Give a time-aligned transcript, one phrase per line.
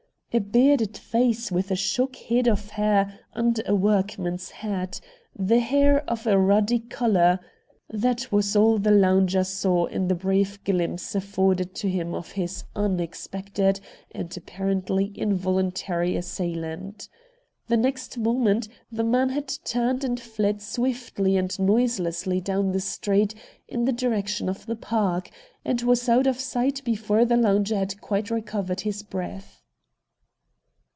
[0.33, 5.01] A bearded face with a shock head of hair under a workman's hat,
[5.37, 7.37] the hair of a ruddy colour—
[7.89, 12.63] that was all the lounger saw in the brief glimpse afforded to him of his
[12.77, 17.09] unexpected io6 RED DIAMONDS and apparently involuntary assailant.
[17.67, 23.35] The next moment the man had turned and fled swiftly and noiselessly down the street
[23.67, 25.29] in the direction of the Park,
[25.65, 29.57] and was out of sight be fore the lounger had quite recovered his breath.